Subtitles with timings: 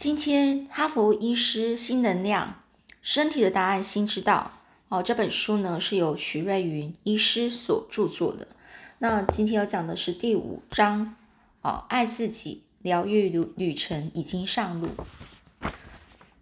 [0.00, 2.62] 今天哈佛医师新能量
[3.02, 4.52] 身体的答案新知道
[4.88, 8.48] 哦，这本书呢是由徐瑞云医师所著作的。
[9.00, 11.16] 那今天要讲的是第五章
[11.60, 14.88] 哦，爱自己疗愈旅旅程已经上路。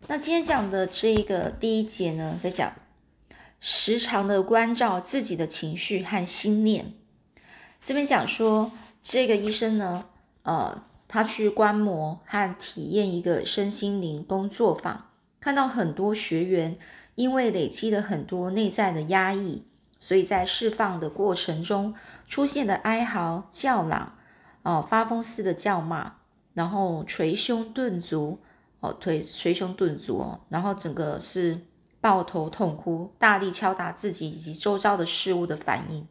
[0.07, 2.73] 那今天讲的这个第一节呢，在讲
[3.59, 6.95] 时常的关照自己的情绪和心念。
[7.83, 8.71] 这边讲说
[9.03, 10.07] 这个医生呢，
[10.45, 10.85] 呃。
[11.09, 15.07] 他去观摩和体验一个身心灵工作坊，
[15.41, 16.79] 看到很多学员
[17.15, 19.65] 因为累积了很多内在的压抑，
[19.99, 21.95] 所以在释放的过程中
[22.29, 24.17] 出现了哀嚎、叫嚷、
[24.63, 26.17] 哦发疯似的叫骂，
[26.53, 28.39] 然后捶胸顿足，
[28.81, 31.67] 哦捶捶胸顿足哦，然后整个是
[32.01, 36.07] 抱头痛哭，大力敲打自己以及周遭的事物的反应。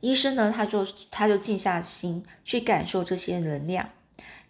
[0.00, 3.90] 医生呢，他就他就静下心去感受这些能量，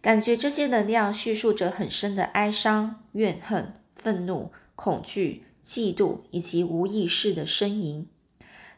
[0.01, 8.09] 感觉这些能量叙述着很深的哀伤、怨恨、愤怒、恐惧、嫉妒以及无意识的呻吟，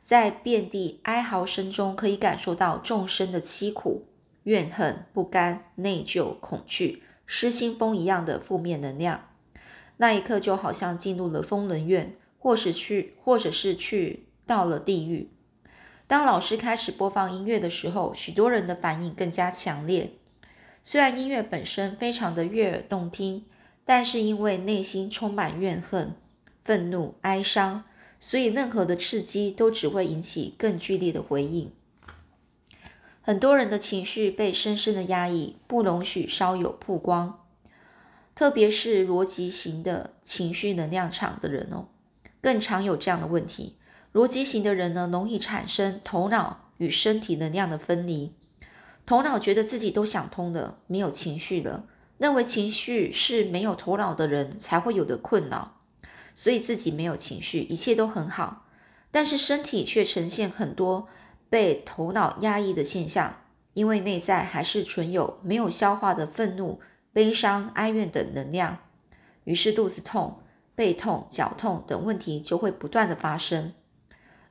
[0.02, 4.04] 在遍地哀嚎声中，可以感受到众生的凄苦、
[4.44, 9.24] 怨恨、不甘、内疚、恐惧、失心疯一样的负面能量。
[9.96, 15.30] 那一刻就好像进入了疯人院，或是去，或者是去到了地狱。
[16.08, 20.14] 当老师开始播放音乐的时候，许多人的反应更加强烈。
[20.82, 23.44] 虽然音乐本身非常的悦耳动听，
[23.84, 26.14] 但是因为内心充满怨恨、
[26.64, 27.84] 愤怒、哀伤，
[28.18, 31.70] 所以任何的刺激都只会引起更剧烈的回应。
[33.20, 37.44] 很多人的情绪被深深的压抑，不容许稍有曝光。
[38.34, 41.88] 特别是逻辑型的情绪能量场的人哦，
[42.40, 43.77] 更常有这样的问题。
[44.12, 48.34] 逻辑型的人呢，容易产生头脑与身体能量的分离。
[49.04, 51.84] 头脑觉得自己都想通了，没有情绪了，
[52.18, 55.76] 认为情绪是没有头脑的人才会有的困扰，
[56.34, 58.66] 所以自己没有情绪，一切都很好。
[59.10, 61.08] 但是身体却呈现很多
[61.48, 63.42] 被头脑压抑的现象，
[63.72, 66.80] 因为内在还是存有没有消化的愤怒、
[67.12, 68.78] 悲伤、哀怨等能量，
[69.44, 70.40] 于是肚子痛、
[70.74, 73.72] 背痛、脚痛等问题就会不断的发生。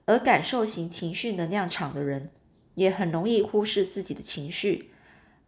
[0.08, 2.32] 而感受型情绪能量场的人，
[2.76, 4.90] 也很容易忽视自己的情绪，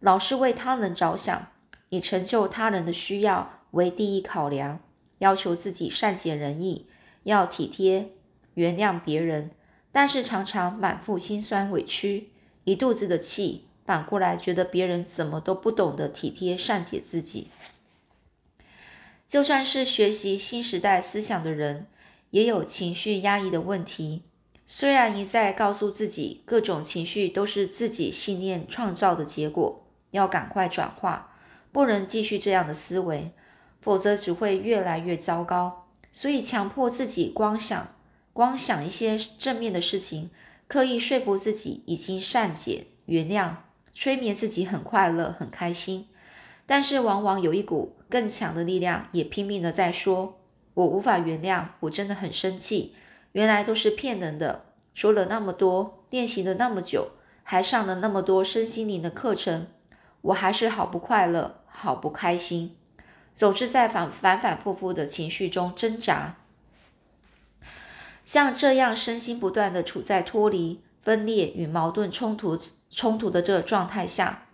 [0.00, 1.48] 老是为他人着想，
[1.88, 4.80] 以成就他人的需要为第一考量，
[5.18, 6.86] 要求自己善解人意，
[7.22, 8.10] 要体贴
[8.52, 9.50] 原谅别人，
[9.90, 12.28] 但是常常满腹心酸委屈，
[12.64, 17.48] 一肚子的气，反过来觉得别人怎么都不懂得体贴善解自己。
[19.26, 21.86] 就算是学习新时代思想的人，
[22.32, 24.24] 也有情绪压抑的问题。
[24.72, 31.34] 虽然一再告诉自己，各种情绪都是自己信念创造的结果，要赶快转化，
[31.72, 33.32] 不能继续这样的思维，
[33.80, 35.88] 否则只会越来越糟糕。
[36.12, 37.96] 所以强迫自己光想
[38.32, 40.30] 光想一些正面的事情，
[40.68, 43.56] 刻意说服自己已经善解原谅，
[43.92, 46.06] 催眠自己很快乐很开心。
[46.64, 50.38] 但是往往有一股更强的力量也拼命的在说
[50.74, 52.94] ：“我无法原谅，我真的很生气。”
[53.32, 59.68] 原来都是骗人的，说了那么多，练习了那么久，还上了那么多身心灵的课程，
[60.22, 62.76] 我还是好不快乐，好不开心，
[63.32, 66.36] 总是在反反反复复的情绪中挣扎。
[68.24, 72.58] 像这样身心不断的处在脱离、分裂与矛盾冲突
[72.88, 74.46] 冲突的这个状态下，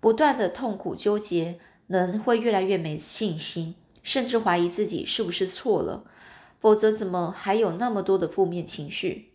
[0.00, 6.04] 不断的痛苦纠结，人会越来越没信心，甚至怀疑自己是不是错了。
[6.60, 9.32] 否则，怎么还有那么多的负面情绪？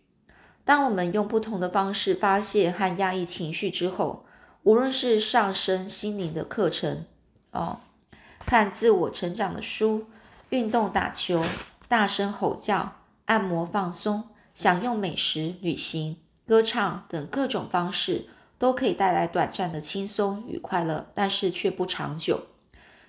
[0.64, 4.24] 当我们用不同的方式发泄和压抑情绪之后，
[4.62, 7.04] 无论是上升心灵的课程，
[7.50, 7.80] 哦，
[8.46, 10.06] 看自我成长的书，
[10.50, 11.44] 运动打球，
[11.88, 12.92] 大声吼叫，
[13.24, 16.16] 按摩放松，享用美食，旅行，
[16.46, 18.26] 歌唱等各种方式，
[18.58, 22.46] 都可以带来短暂的轻松与快乐，但是却不长久。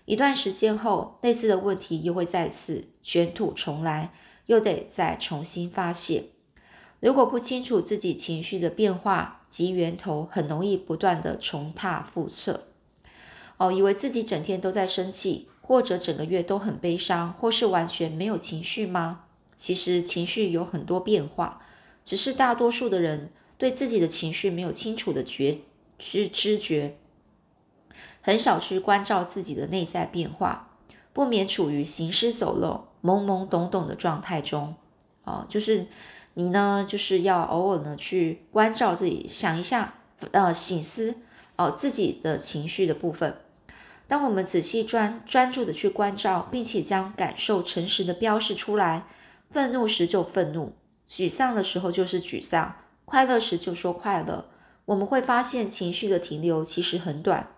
[0.06, 4.12] 一段时间后，类似的问题又会再次卷土重来，
[4.48, 6.26] 又得再重新发泄。
[7.00, 12.68] 如果不清楚自己情绪的变化及源头，很容易不断的重踏覆辙。
[13.58, 19.26] 哦，以为自己整天都在生气，或者整个月都很悲伤，或是完全没有情绪吗？
[19.56, 21.62] 其实情绪有很多变化，
[22.04, 25.60] 只是大多数的人对自己的情绪没有清楚的觉
[25.98, 26.98] 知知觉。
[28.22, 30.70] 很少去关照自己的内在变化，
[31.12, 34.76] 不免处于行尸走肉、懵懵懂懂的状态中。
[35.24, 35.88] 哦，就是
[36.34, 39.96] 你呢，就是要偶尔呢去关照自己，想一下，
[40.32, 41.16] 呃，醒思
[41.56, 43.38] 哦自己的情绪的部分。
[44.06, 49.06] 当我们仔细专专注的去关照，并且将感受诚实的标示出来，
[49.50, 50.74] 愤怒时就愤怒，
[51.10, 52.76] 沮丧的时候就是沮丧，
[53.06, 54.50] 快乐时就说快乐。
[54.86, 57.53] 我们会发现情绪的停留其实很短，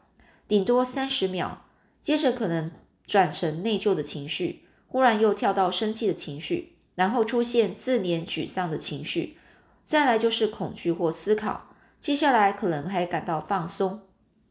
[0.48, 1.66] 顶多三十秒，
[2.00, 2.72] 接着可能
[3.06, 9.38] 转成内疚的情绪，忽然又跳到生气的情绪，然后出现自怜沮丧的情绪，
[9.84, 14.02] 再来就是恐惧或思考，接下来可能还感到放松，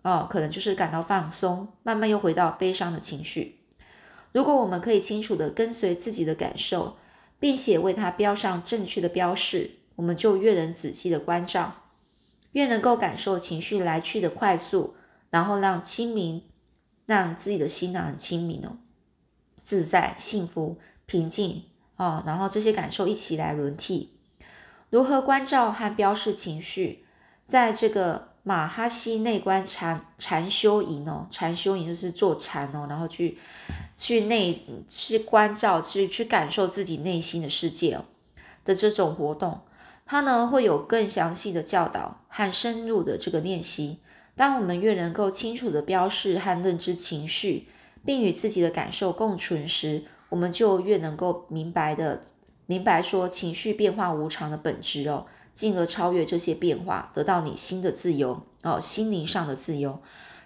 [0.02, 3.61] 哦，可能就是感到放松，慢慢又回到悲伤的情绪。
[4.32, 6.96] 如果我们可以清楚的跟随自己的感受，
[7.38, 11.82] 并且为它标上正确的标示，我们就越能仔细的关照。
[12.52, 14.94] 越能够感受情绪来去的快速，
[15.35, 16.45] 然后让清明，
[17.07, 18.79] 让自己的心呢很清明哦，
[19.59, 21.65] 自在、幸福、平静
[21.97, 24.13] 哦，然后这些感受一起来轮替。
[24.91, 27.05] 如何关照和标示情绪？
[27.45, 33.37] 在这个马哈西内观禅禅修营哦，禅修营就是做禅哦，然后去
[33.97, 38.05] 去内去关照，去去感受自己内心的世界哦
[38.65, 39.63] 的这种活动。
[40.07, 43.99] 它呢会有更详细的教导和深入的这个练习。
[44.37, 47.69] 当我们越能够清楚的标示和认知情绪，
[48.05, 52.21] 并与自己的感受共存时，我们就越能够明白的
[52.67, 60.01] 明白说情绪变化无常的本质哦，进而超越这些变化，得到你新的自由哦，心灵上的自由。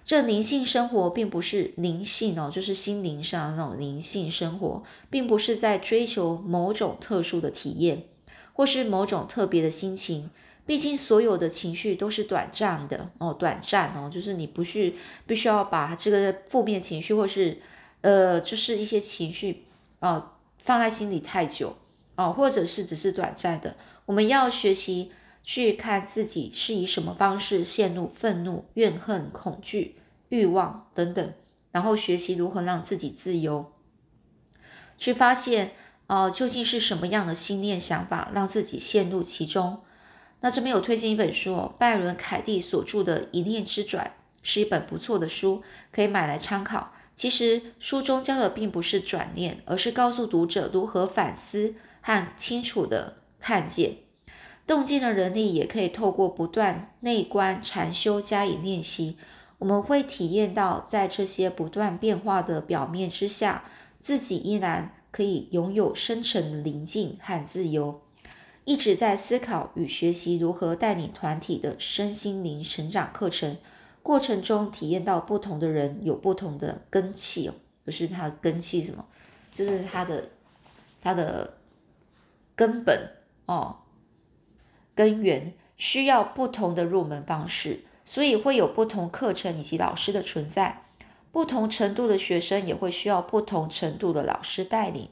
[0.05, 8.05] 这灵性生活并不是灵性哦，就是心灵上那种灵性生活，并不是在追求某种特殊的体验。
[8.53, 10.31] 或是某种特别的心情，
[10.69, 14.93] 毕竟所有的情绪都是短暂的哦，短暂哦，就是你不是
[15.27, 17.57] 必须要把这个负面情绪，或是
[18.03, 19.65] 呃，就是一些情绪
[20.01, 21.75] 哦放在心里太久
[22.17, 23.77] 哦，或者是只是短暂的。
[24.05, 25.11] 我们要学习
[25.43, 29.97] 去看自己是以什么方式陷入愤怒、怨恨、恐惧、
[30.29, 31.33] 欲望等等，
[31.73, 33.73] 然后学习如何让自己自由，
[34.99, 35.71] 去发现。
[36.09, 39.81] 哦，究竟是什么样的心念想法让自己陷入其中？
[40.41, 44.07] 那这边有推荐一本书哦，拜伦·凯蒂所著的《一念之转》
[44.43, 46.93] 是一本不错的书，可以买来参考。
[47.17, 53.97] 其实书中教的并不是转念，而是告诉读者如何反思和清楚的看见。
[54.67, 59.17] 动静的能力也可以透过不断内观禅修加以练习，
[59.59, 63.65] 我们会体验到在这些不断变化的表面之下，
[63.99, 64.95] 自己依然。
[65.11, 68.03] 可以拥有深沉的宁静和自由，
[68.69, 73.57] 一直在思考与学习如何带领团体的身心灵成长课程
[74.03, 77.55] 过程中，体验到不同的人有不同的根气哦，
[77.87, 79.03] 就是他的根气什么，
[79.55, 80.29] 就是他的
[81.01, 81.55] 他的
[82.55, 83.11] 根本
[83.47, 83.79] 哦，
[84.95, 90.83] 根源需要不同的入门方式，所以会有不同课程以及老师的存在。
[91.33, 95.09] 不同程度的学生也会需要不同程度的老师带领。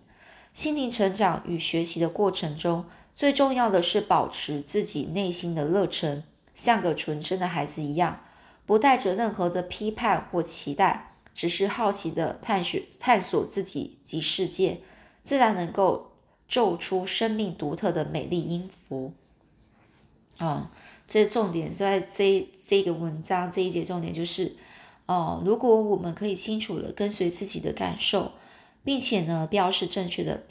[0.52, 2.84] 心灵成长与学习的过程中，
[3.16, 6.22] 最重要的是保持自己内心的热忱，
[6.54, 8.20] 像个纯真的孩子一样，
[8.66, 14.82] 不带着任何的批判或期待，只是好奇的探寻、探索自己及世界，
[15.22, 16.12] 自然能够
[16.46, 19.14] 奏出生命独特的美丽音符。
[20.38, 20.68] 嗯，
[21.08, 24.54] 这重点在这这个文章这一节重点就是。
[25.06, 28.32] 哦，如果我们可以清楚的跟随自己的感受，
[28.82, 30.42] 并且呢标示正确的，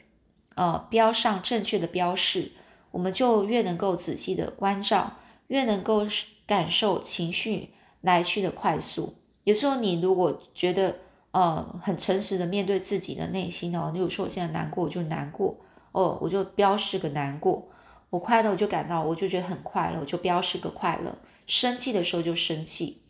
[0.55, 2.51] 呃标上正确的标示，
[2.91, 6.07] 我们就越能够仔细的关照，越能够
[6.47, 7.69] 感受情绪
[8.01, 9.15] 来去的快速。
[9.43, 10.95] 有时候你如果觉得
[11.31, 15.55] 呃很诚实的面对自己的内心哦，你有说我现在难过，我就难过
[15.91, 17.67] 哦，我就标示个难过；
[18.09, 21.11] 我快乐我就感到我就觉得很快乐，我就标示个快乐；
[21.45, 23.01] 生气的时候就生气。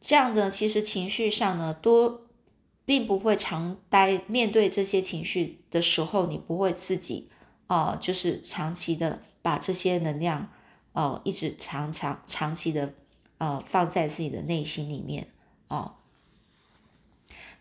[0.00, 2.22] 这样子，其实情绪上呢，多
[2.84, 4.22] 并不会常待。
[4.26, 7.28] 面对这些情绪的时候，你不会自己
[7.66, 10.48] 哦，就是长期的把这些能量
[10.92, 12.94] 哦，一直长长长期的
[13.38, 15.28] 呃放在自己的内心里面
[15.68, 15.94] 哦，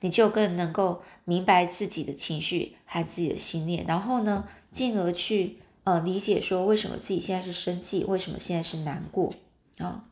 [0.01, 9.33] 你就更能够明白自己的情绪和自己的心念，然后呢，进而去呃理解说为什么自己现在是生气，为什么现在是难过
[9.77, 10.05] 啊？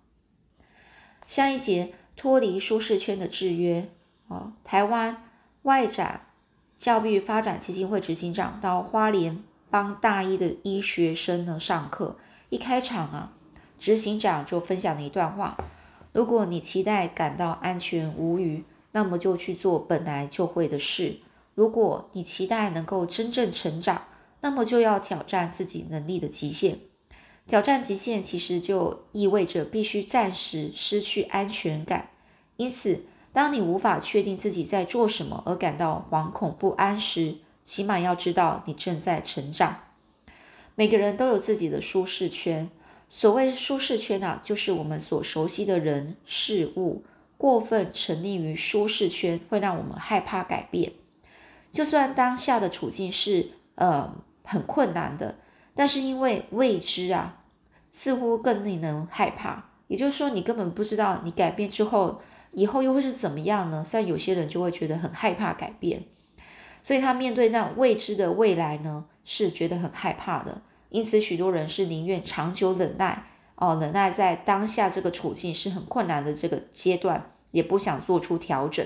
[1.26, 1.94] 下一节。
[2.20, 3.92] 脱离舒适圈的制约
[4.28, 5.24] 哦，台湾
[5.64, 6.22] 外展
[6.78, 12.18] 教育发展基金会执行长到花莲帮大一的医学生呢上课，
[12.50, 13.34] 一开场啊，
[13.80, 15.58] 执行长就分享了一段话：
[16.14, 21.22] 如果你期待感到安全无虞，那么就去做本来就会的事；
[21.56, 24.04] 如果你期待能够真正成长，
[24.42, 26.80] 那么就要挑战自己能力的极限。
[27.48, 32.10] 挑战极限其实就意味着必须暂时失去安全感，
[32.58, 33.04] 因此，
[33.38, 39.84] 当你无法确定自己在做什么而感到惶恐不安时，起码要知道你正在成长。
[40.74, 42.68] 每个人都有自己的舒适圈。
[43.08, 47.04] 所谓舒适圈啊，就是我们所熟悉的人事物。
[47.38, 50.94] 过分沉溺于舒适圈，会让我们害怕改变。
[51.70, 55.36] 就算当下的处境是呃很困难的，
[55.76, 57.44] 但是因为未知啊，
[57.92, 59.66] 似乎更令人害怕。
[59.86, 62.20] 也就是说，你根本不知道你改变之后，
[62.52, 63.84] 以后又会是怎么样呢？
[63.86, 66.04] 像有些人就会觉得很害怕改变，
[66.82, 70.62] 所以他面对那未知的未来呢，是觉得很害怕的。
[70.90, 73.26] 因此，许多人是宁愿长久忍耐
[73.56, 78.86] 哦，忍耐在当下这个处境是很困难的这个阶段，也不想做出调整。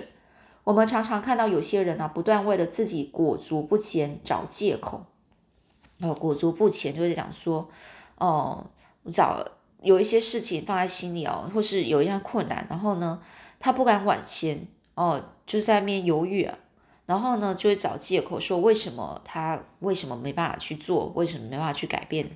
[0.64, 5.06] 我们常常看到有些人呢，不断为了自己裹足不前找借口。
[6.02, 7.70] 哦，裹足不前就是讲说，
[8.18, 8.66] 哦，
[9.12, 9.46] 找。
[9.84, 13.20] 有一些事情放在心里哦，或是有一样困难，然后呢，
[13.62, 16.58] 他不敢往前哦，就在那边犹豫啊，
[17.06, 22.30] 然后呢，就会找借口说为什么他为什么没办法去做，为什么没办法去改变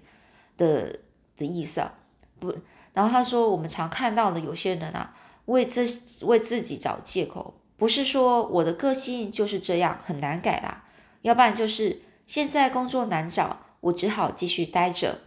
[0.55, 0.99] 的
[1.35, 1.93] 的意思啊？
[2.39, 2.53] 不，
[2.93, 5.13] 然后他说我们常看到的有些人啊，
[5.45, 5.83] 为这
[6.21, 10.85] 为自己找借口，不是说我的个性就是这样很难改啦，
[11.23, 15.19] 要不然就是现在工作难找，我只好继续待着。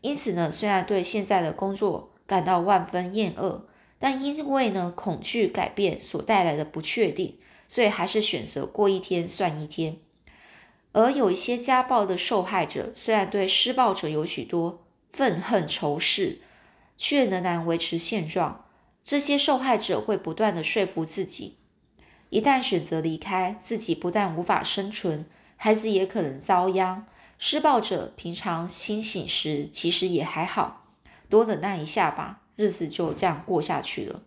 [0.00, 3.66] 因此呢，虽然对现在的工作感到万分厌恶，
[4.00, 7.38] 但因为呢恐惧改变所带来的不确定，
[7.68, 9.98] 所以还是选择过一天算一天。
[10.92, 16.40] 而有一些家暴的受害者，虽然对施暴者有许多愤恨仇视，
[16.96, 18.64] 却仍然维持现状。
[19.02, 21.58] 这些受害者会不断的说服自己，
[22.30, 25.26] 一旦选择离开，自己不但无法生存，
[25.56, 27.06] 孩子也可能遭殃。
[27.38, 30.86] 施暴者平常清醒时其实也还好，
[31.28, 34.22] 多忍耐一下吧，日子就这样过下去了。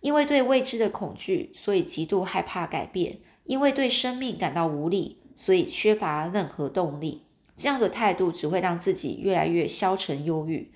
[0.00, 7.22] 因为对未知的恐惧，所以极度害怕改变；因为对生命感到无力，所以缺乏任何动力。
[7.56, 10.70] 这样的态度只会让自己越来越消沉、忧郁。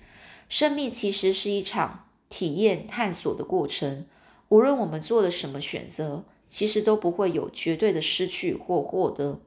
[0.49, 4.07] 生命其实是一场体验、探索的过程。
[4.49, 9.41] 无论我们做了什么选择，其实都不会有绝对的失去或获得。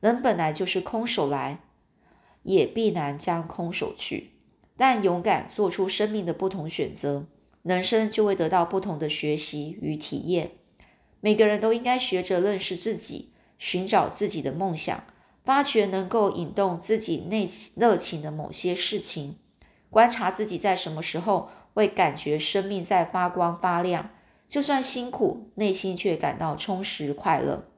[0.00, 1.60] 人本来就是空手来，
[2.42, 4.32] 也必然将空手去。
[4.76, 7.26] 但勇敢做出生命的不同选择，
[7.62, 10.52] 人生就会得到不同的学习与体验。
[11.20, 15.04] 每个人都应该学着认识自己，寻找自己的梦想，
[15.44, 19.36] 发掘能够引动自己内热情的某些事情，
[19.88, 24.10] 观察自己在什么时候会感觉生命在发光发亮，
[24.48, 27.68] 就算辛苦，内心却感到充实快乐。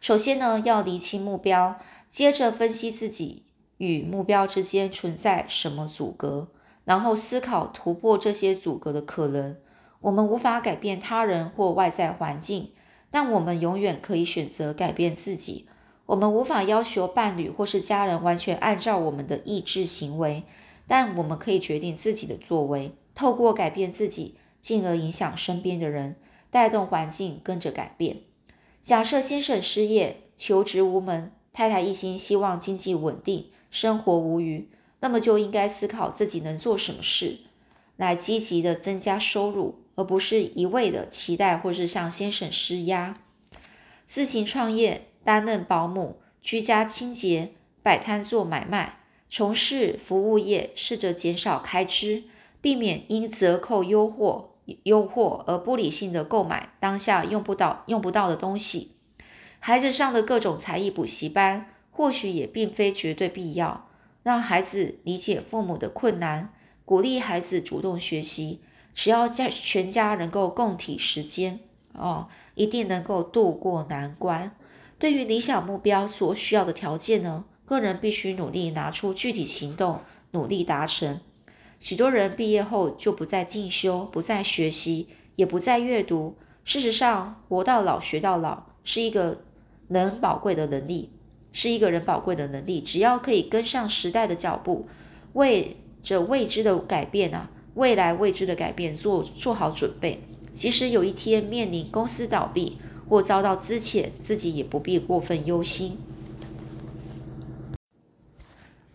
[0.00, 3.46] 首先呢，要厘清目标，接着分析自己
[3.82, 6.46] 与目标之间存在什么阻隔，
[6.84, 9.56] 然后思考突破这些阻隔的可能。
[10.02, 12.70] 我们无法改变他人或外在环境，
[13.10, 15.66] 但我们永远可以选择改变自己。
[16.06, 20.44] 我们无法要求伴侣或是家人完全按照我们的意志行为，
[20.86, 26.14] 但我们可以决定自己的作为，透过改变自己，进而影响身边的人，
[26.50, 28.18] 带动环境跟着改变。
[28.80, 34.68] 假设先生失业、求职无门，太太一心希望经济稳定、生活无余，
[35.00, 37.38] 那么就应该思考自己能做什么事，
[37.96, 43.18] 来积极的增加收入，而不是一味的期待或是向先生施压。
[44.04, 47.52] 自行创业，担任保姆、居家清洁、
[47.82, 49.00] 摆摊做买卖、
[49.30, 52.24] 从事服务业，试着减少开支，
[52.60, 54.52] 避免因折扣优惑。
[54.84, 58.92] 诱惑而不理性的购买当下用不到、用不到的东西，
[59.58, 63.86] 孩子上的各种才艺补习班，或许也并非绝对必要。
[64.24, 66.52] 让孩子理解父母的困难，
[66.84, 68.60] 鼓励孩子主动学习，
[68.94, 71.60] 只要家全家能够共体时间，
[71.92, 74.54] 哦，一定能够度过难关。
[74.98, 81.20] 对于理想目标所需要的条件呢，个人必须努力拿出具体行动，努力达成。
[81.80, 86.36] 许多人毕业后就不再进修，不再学习，也不再阅读。
[86.62, 89.42] 事实上，活到老学到老是一个
[89.88, 91.10] 能宝贵的能力，
[91.52, 92.80] 是一个人宝贵的能力。
[92.80, 94.88] 只要可以跟上时代的脚步，
[95.34, 100.22] 为着未知的改变啊，未来未知的改变做做好准备。
[100.50, 102.78] 即使有一天面临公司倒闭
[103.08, 105.98] 或遭到资遣，自己也不必过分忧心。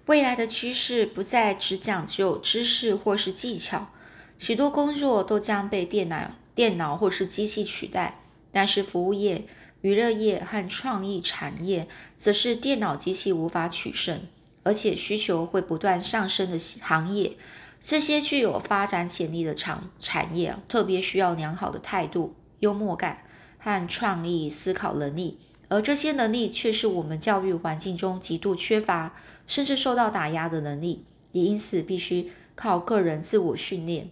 [0.06, 3.90] 未来的趋势不再只讲究知识或是技巧，
[4.38, 8.22] 许多工作都将被电脑、电脑或是机器取代。
[8.50, 9.46] 但是服务业、
[9.82, 14.22] 娱乐业和创意产业则是电脑机器无法取胜，
[14.64, 17.34] 而且需求会不断上升的行业。
[17.80, 23.20] 这些具有发展潜力的产产业，特别需要良好的态度、幽默感
[23.60, 25.38] 和创意思考能力，
[25.70, 29.16] 而这些能力却是我们教育环境中极度缺乏，
[29.46, 34.10] 甚至受到打压的能力，也因此必须靠个人自我训练。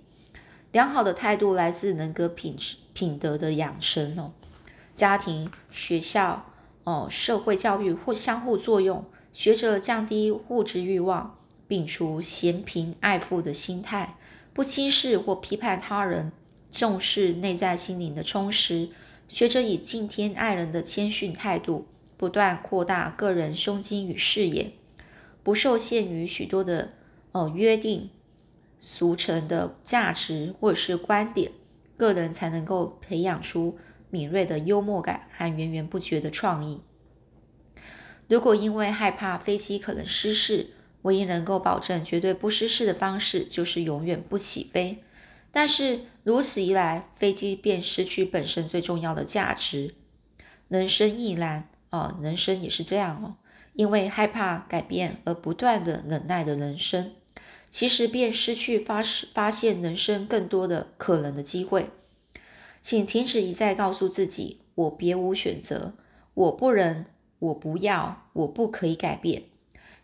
[0.72, 4.34] 良好的态度来自人格品质品德的养生哦，
[4.96, 6.46] 家庭、学校、
[6.86, 11.38] 哦社会教育或相互作用，学着降低物质欲望。
[11.68, 14.18] 摒除嫌贫爱富的心态，
[14.54, 16.32] 不轻视或批判他人，
[16.72, 18.90] 重视内在心灵的充实。
[19.28, 21.88] 学着以敬天爱人的谦逊态度，
[22.18, 24.74] 不断扩大个人胸襟与视野，
[25.42, 26.94] 不受限于许多的
[27.32, 28.12] 呃约定
[28.80, 31.52] 俗成的价值或者是观点，
[31.98, 36.82] 个人才能够培养出敏锐的幽默感和源源不绝的创意。
[38.28, 40.72] 如果因为害怕飞机可能失事，
[41.04, 45.04] 唯一能够保证绝对不失事的方式，就是永远不起飞。
[45.52, 49.94] 但是如此一来，飞机便失去本身最重要的价值。
[50.68, 53.36] 人生亦然哦，人生也是这样哦。
[53.74, 57.12] 因为害怕改变而不断的忍耐的人生，
[57.70, 61.90] 其实便失去发发现人生更多的可能的机会。
[62.86, 65.94] 请停止一再告诉自己：我别无选择，
[66.36, 67.04] 我不能，
[67.40, 69.46] 我不要，我不可以改变。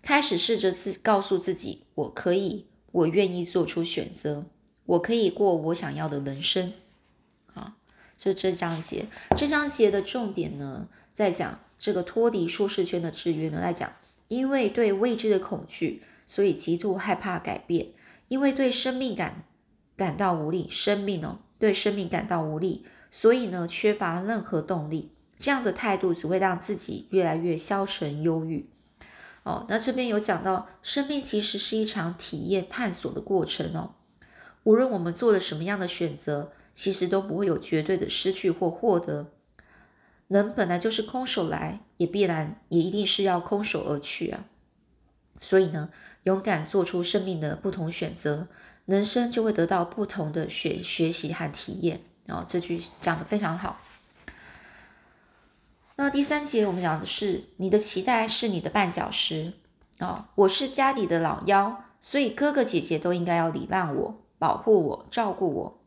[0.02, 4.46] 开始试着自告诉自己，我可以，我愿意做出选择，
[4.88, 6.74] 我可以过我想要的人生。
[7.54, 7.78] 啊，
[8.18, 9.06] 就这章节，
[9.38, 13.94] 这章节的重点呢，在讲这个脱离舒适圈的制约呢，在讲，
[14.28, 17.90] 因为对未知的恐惧，所以极度害怕改变；
[18.28, 19.46] 因为对生命感
[19.96, 25.12] 感到无力，生命呢，对生命感到无力，所以呢，缺乏任何动力。
[25.38, 28.68] 这样的态度只会让自己越来越消沉、忧郁。
[29.44, 33.96] 哦，那这边有讲到，生命其实是一场体验探索的过程哦。
[34.64, 39.32] 无论我们做了什么样的选择，其实都不会有绝对的失去或获得。
[40.28, 44.46] 人本来就是空手来，也必然也一定是要空手而去啊。
[45.40, 45.90] 所以呢，
[46.24, 48.48] 勇敢做出生命的不同选择，
[48.86, 52.02] 人生就会得到不同的学学习和体验。
[52.28, 53.82] 哦，这句讲的非常好。
[55.98, 59.54] 那第三节我们讲的是，你的期待是你的绊脚石
[60.00, 60.30] 啊！
[60.36, 65.82] 我是家里的老幺，所以哥哥姐姐都应该要礼让我、保护我、照顾我。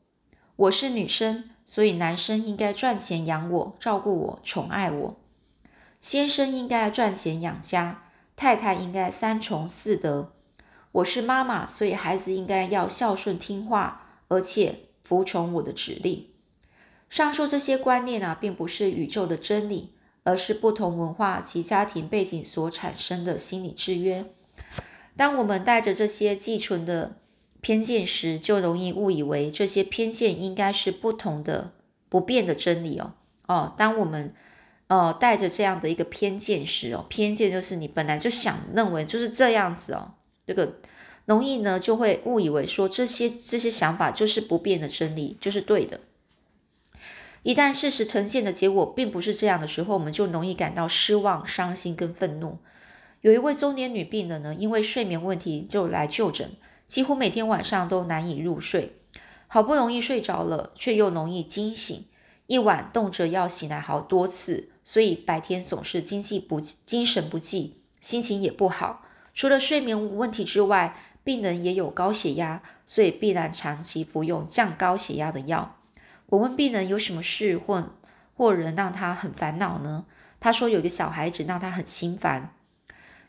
[0.57, 5.17] 我是女生，所以男生应该赚钱养我、照顾我、宠爱我。
[6.01, 8.05] 先生应该赚钱养家，
[8.37, 10.33] 太太应该三从四德。
[10.95, 16.29] 我是妈妈，所以孩子应该要孝顺听话，而且服从我的指令。
[17.09, 19.91] 上述这些观念啊，并不是宇宙的真理。
[20.27, 24.25] 而是不同文化及家庭背景所产生的心理制约。
[25.19, 27.17] 当我们带着这些寄存的
[27.61, 31.73] 偏见时，就容易误以为这些偏见应该是不同的、
[32.09, 33.13] 不变的真理哦。
[33.47, 34.35] 哦，当我们
[34.87, 40.15] 呃带着这样的一个偏见时哦，偏见就是你本来就想认为就是这样子哦，
[40.47, 40.77] 这个
[41.27, 46.01] 容易呢就会误以为说这些这些想法就是不变的真理，就是对的。
[47.43, 52.59] 一旦事实呈现的结果并不是这样的时候，我们就容易感到失望、伤心跟愤怒。
[53.21, 56.53] 有一位中年女病人呢，因为睡眠问题就来就诊，
[56.87, 58.97] 几乎每天晚上都难以入睡，
[59.47, 62.07] 好不容易睡着了，却又容易惊醒，
[62.47, 69.07] 一晚动辄要醒来好多次，所以白天总是精气不精神不济，心情也不好。
[69.35, 75.77] 除了睡眠问题之外，病人也有高血压，所以必然长期服用降高血压的药。
[76.27, 77.95] 我问病人有什么事或
[78.35, 80.05] 或人让他很烦恼呢？
[80.39, 82.55] 他说有个小孩子让他很心烦。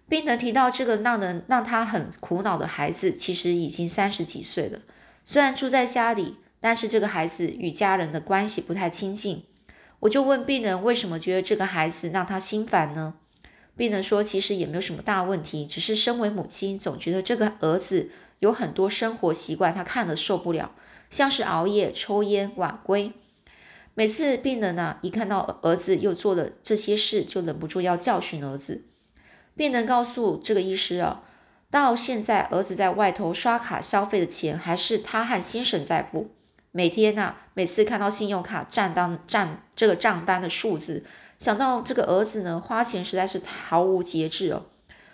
[0.07, 4.81] 病人提到这个让人让他很苦恼的孩子，其实已经三十几岁了，
[5.23, 9.45] 虽然住在家里，但是这个孩子与家人的关系不太亲近。
[10.01, 13.15] 我就问病人为什么觉得这个孩子让他心烦呢？
[13.77, 18.09] 病人说其实也没有什么大问题，只是身为母亲总觉得这个儿子
[18.39, 20.71] 有很多生活习惯，他看了受不了。
[21.09, 23.11] 像是熬夜、抽烟、晚归，
[23.93, 28.83] 每次病人呢一看到儿子又做了这些事，就忍不住要教训儿子。
[29.55, 31.23] 病人告诉这个医师啊，
[31.69, 36.31] 到现在儿子在外头刷卡消费的钱还是他和先生在付。
[36.71, 41.05] 每天呢，每次看到信用卡账单账这个账单的数字，
[41.39, 44.65] 想到这个儿子呢花钱实在是毫无节制哦，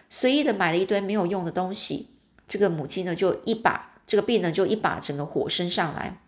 [0.09, 2.09] 随意的买了一堆没有用的东西，
[2.47, 3.89] 这个母亲呢就一把。
[4.07, 6.19] 这个病人就一把整个火升上来，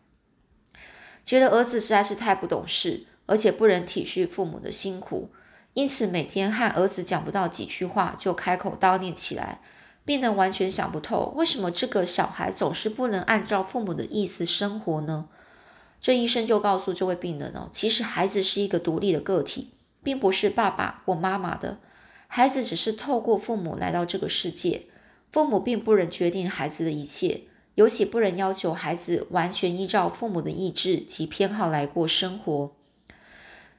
[1.25, 5.31] 觉得儿子实在是太不懂事，而且不能体恤父母的辛苦，
[5.73, 9.59] 因此每天和儿子讲不到几句话，就开口叨念起来。
[10.05, 15.27] 病人完全想不透，为什么这个小孩总是不能按照父母的意思生活呢？
[15.99, 19.71] 这医生就告诉这位病人哦，其实孩子是一个独立的个体，
[20.03, 21.79] 并不是爸爸或妈妈的，
[22.27, 24.83] 孩子只是透过父母来到这个世界，
[25.31, 27.41] 父母并不能决定孩子的一切，
[27.75, 32.75] 尤其不能要求孩子完全依照父母的意志及偏好来过生活。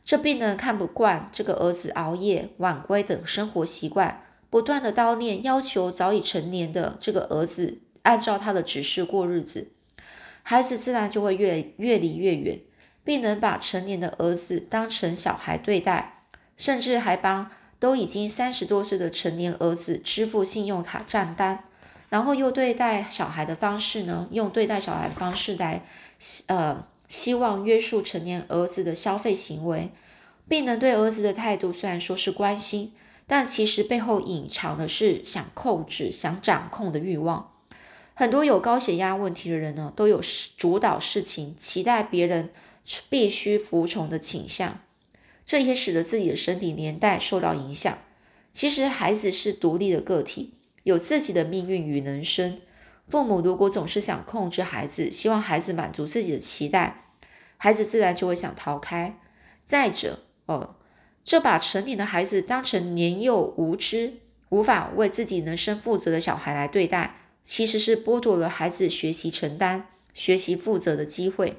[0.04, 4.22] 这病人看不惯这个儿子熬夜、晚归等生活习惯。
[4.50, 9.72] 不断的叨念，要求早已成年的这个儿子按照他的指示过日子，
[10.44, 12.60] 孩子自然就会越越离越远，
[13.02, 16.13] 并能把成年的儿子当成小孩对待，
[16.56, 21.64] 甚至还帮都已经三十多岁的成年儿子支付信用卡账单，
[22.08, 25.84] 然后又对待小孩的方式呢，用对待小孩的方式来，
[26.46, 29.90] 呃，希望约束成年儿子的消费行为，
[30.48, 32.92] 并能对儿子的态度虽然说是关心。
[33.26, 37.52] 但其实背后隐藏的是想控制、想掌控的欲望。
[38.12, 40.20] 很多有高血压问题的人呢，都有
[40.58, 42.50] 主导事情、期待别人
[43.08, 44.78] 必须服从的倾向，
[45.44, 47.98] 这也使得自己的身体年代受到影响。
[48.52, 50.54] 其实孩子是独立的个体，
[50.84, 52.60] 有自己的命运与人生。
[53.08, 57.10] 父母如果总是想控制孩子，希望孩子满足自己的期待，
[57.56, 59.18] 孩子自然就会想逃开。
[59.64, 60.76] 再者，哦。
[61.24, 71.56] 这把成年的孩子当成年幼无知、无法为自己人生负责的小孩来对待，其实是剥夺了孩子学习承担、学习负责的机会。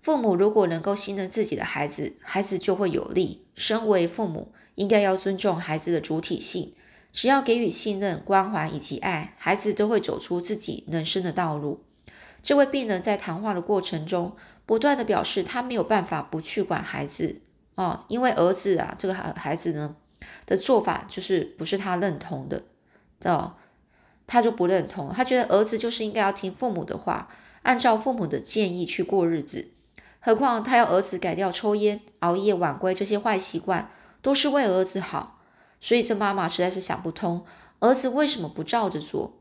[0.00, 3.44] 父母如果能够信任自己的孩子，孩子就会有利。
[3.54, 6.74] 身为父母，应该要尊重孩子的主体性，
[7.12, 11.84] 只要给予信任、关怀以及爱，孩子都会走出自己人生的道路。
[12.40, 17.40] 这位病人在谈话的过程中，不断的表示他没有办法不去管孩子。
[17.74, 19.96] 哦，因为儿子啊，这个孩孩子呢
[20.46, 22.62] 的做法就是不是他认同的，
[23.24, 23.54] 哦，
[24.26, 27.28] 他就不认同，他觉得儿子就是应该要听父母的话，
[27.62, 29.68] 按照父母的建议去过日子。
[30.20, 35.40] 何况他要儿子改掉抽烟、熬夜、晚归这些坏习惯，都是为儿子好。
[35.80, 37.44] 所以这妈妈实在是想不通，
[37.78, 39.34] 儿子为什么不照着做？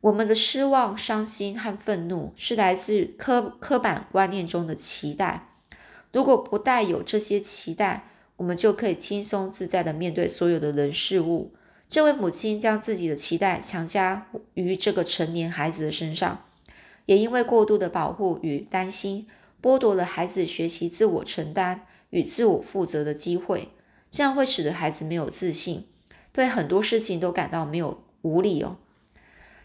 [0.00, 5.48] 我们的失望、伤心和愤怒是来自刻刻板观念中的期待。
[6.12, 8.04] 如果不带有这些期待，
[8.36, 11.52] 我们就可以轻松自在的面对所有的人事物。
[11.88, 16.44] 这位母亲将自己的期待强加于这个成年孩子的身上，
[17.06, 19.26] 也因为过度的保护与担心，
[19.62, 23.68] 剥夺了孩子学习自我承担与自我负责的机会。
[24.10, 25.86] 这样会使得孩子没有自信，
[26.32, 28.78] 对很多事情都感到没有无力哦。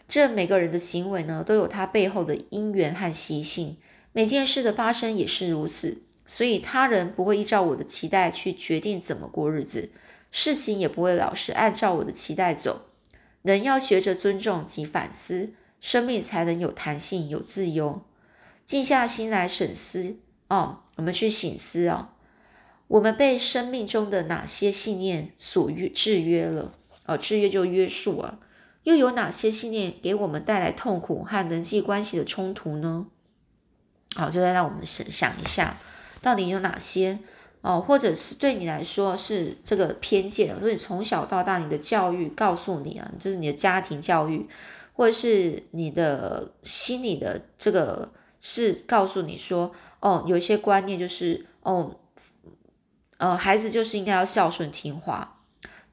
[0.06, 3.78] 这每个人的行为呢，都有他背后的因缘和习性，
[4.12, 6.02] 每件事的发生也是如此。
[6.26, 9.90] 所以他人不会依照我的期待去决定怎么过日子，
[10.30, 12.86] 事情也不会老是按照我的期待走。
[13.42, 18.02] 人要学着尊重及反思，生命才能有弹性、有自由。
[18.64, 20.16] 静下心来审思
[20.48, 22.08] 哦，我们去醒思哦，
[22.88, 26.72] 我们被生命中的哪些信念所约制约了？
[27.06, 28.38] 哦，制约就约束啊。
[28.84, 33.06] 又有哪些信念给我们带来痛苦和人际关系的冲突呢？
[34.14, 35.76] 好，就再让我们想想一下。
[36.20, 37.18] 到底有哪些
[37.62, 37.80] 哦？
[37.80, 40.58] 或者是对你来说是这个偏见？
[40.60, 44.46] 所以从小到大你的教育告诉你啊，就是你的家庭教育，
[44.92, 48.10] 或者是你的心理的这个
[48.46, 51.96] 是告诉你说，哦，有一些观念就是哦，
[53.16, 55.40] 呃，孩子就是应该要孝顺听话，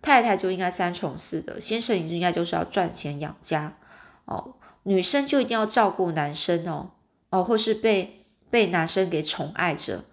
[0.02, 3.78] 太太就应该三从四德，先生应该就是要赚钱养家
[4.26, 6.92] 哦，女生就一定要照顾男生哦，
[7.30, 10.04] 哦，或是被被男生给宠爱着。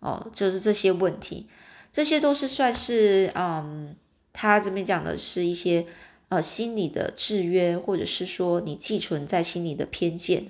[0.00, 1.48] 哦，就是这些问题，
[1.92, 3.94] 这些都是算是，嗯，
[4.32, 5.86] 他这边讲的是一些
[6.28, 10.48] 呃心理的制约，或者是说你寄存在心里的偏见。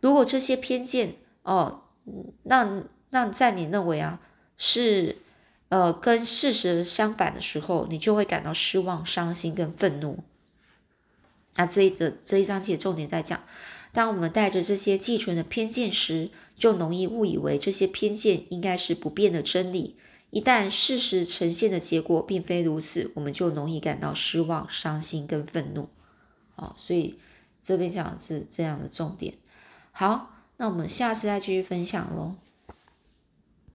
[0.00, 1.82] 如果这些偏见，哦，
[2.44, 4.20] 那那在你认为啊
[4.56, 5.18] 是
[5.68, 10.24] 呃跟事实相反的时候，你就会感到失望、伤心跟愤怒。
[11.56, 13.42] 那这一的这一章节重点在讲。
[13.90, 19.96] 当我们带着这些寄存的偏见时，就容易误以为这些偏见应该是不变的真理。
[20.30, 25.88] 一旦事实呈现的结果并非如此，我们就容易感到失望、伤心跟愤怒。
[26.56, 27.18] 哦，所以
[27.62, 29.34] 这边讲的是这样的重点。
[30.00, 32.36] 好，那我们下次再继续分享喽。